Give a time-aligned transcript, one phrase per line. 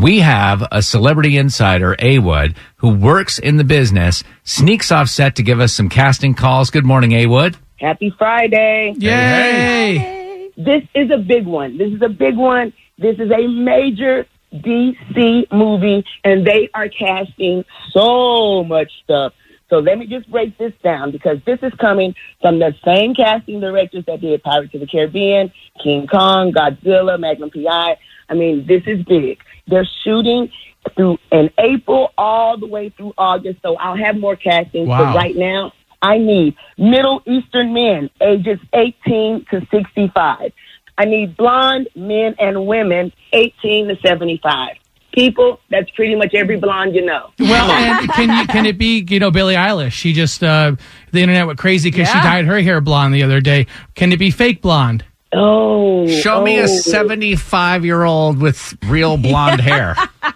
[0.00, 5.42] We have a celebrity insider, A-Wood, who works in the business, sneaks off set to
[5.42, 6.70] give us some casting calls.
[6.70, 7.56] Good morning, A-Wood.
[7.78, 8.94] Happy Friday.
[8.98, 10.50] Yay!
[10.56, 11.78] This is a big one.
[11.78, 12.72] This is a big one.
[12.98, 19.32] This is a major DC movie, and they are casting so much stuff.
[19.70, 23.60] So let me just break this down because this is coming from the same casting
[23.60, 25.52] directors that did Pirates of the Caribbean,
[25.82, 27.96] King Kong, Godzilla, Magnum PI.
[28.28, 29.38] I mean, this is big.
[29.66, 30.50] They're shooting
[30.96, 33.60] through in April all the way through August.
[33.62, 34.88] So I'll have more castings.
[34.88, 35.12] Wow.
[35.12, 40.52] But right now, I need Middle Eastern men ages 18 to 65.
[40.96, 44.76] I need blonde men and women 18 to 75.
[45.12, 47.30] People, that's pretty much every blonde you know.
[47.38, 49.92] Well, and can you, can it be you know Billie Eilish?
[49.92, 50.74] She just uh,
[51.12, 53.68] the internet went crazy because she dyed her hair blonde the other day.
[53.94, 55.04] Can it be fake blonde?
[55.34, 56.66] Oh, Show me a oh.
[56.66, 59.96] 75 year old with real blonde hair.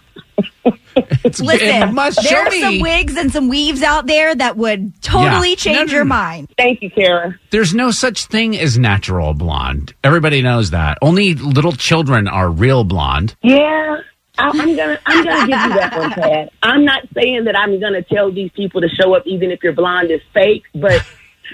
[1.24, 2.60] It's, Listen, it must show there are me.
[2.60, 5.54] some wigs and some weaves out there that would totally Yeah.
[5.56, 6.20] change No, your no, no.
[6.22, 6.48] mind.
[6.58, 7.38] Thank you, Kara.
[7.50, 9.94] There's no such thing as natural blonde.
[10.02, 10.98] Everybody knows that.
[11.00, 13.36] Only little children are real blonde.
[13.42, 13.98] Yeah,
[14.38, 16.52] I, I'm gonna I'm gonna give you that one, Pat.
[16.62, 19.74] I'm not saying that I'm gonna tell these people to show up even if your
[19.74, 21.04] blonde is fake, but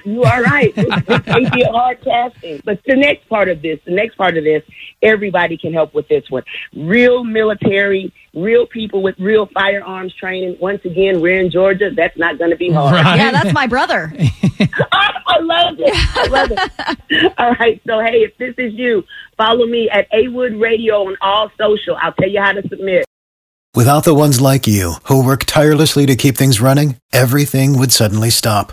[0.05, 0.73] you are right.
[0.84, 2.61] It, it may be a hard casting.
[2.64, 4.62] But the next part of this, the next part of this,
[5.03, 6.42] everybody can help with this one.
[6.75, 10.56] Real military, real people with real firearms training.
[10.61, 11.91] Once again, we're in Georgia.
[11.95, 12.95] That's not going to be hard.
[12.95, 13.17] Right.
[13.17, 14.12] Yeah, that's my brother.
[14.92, 16.16] Oh, I love it.
[16.16, 17.34] I love it.
[17.38, 17.81] all right.
[17.87, 19.05] So, hey, if this is you,
[19.37, 21.97] follow me at A Wood Radio on all social.
[22.00, 23.05] I'll tell you how to submit.
[23.75, 28.31] Without the ones like you, who work tirelessly to keep things running, everything would suddenly
[28.31, 28.72] stop.